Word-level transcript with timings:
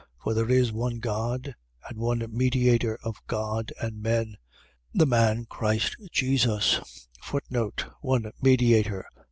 2:5. 0.01 0.07
For 0.23 0.33
there 0.33 0.49
is 0.49 0.71
one 0.73 0.97
God: 0.97 1.53
and 1.87 1.99
one 1.99 2.25
mediator 2.31 2.97
of 3.03 3.17
God 3.27 3.71
and 3.79 4.01
men, 4.01 4.35
the 4.95 5.05
man 5.05 5.45
Christ 5.45 5.95
Jesus: 6.11 7.07
One 8.01 8.31
mediator. 8.41 9.05